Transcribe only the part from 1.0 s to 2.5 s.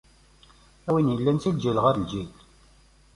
yellan si lǧil ɣer lǧil!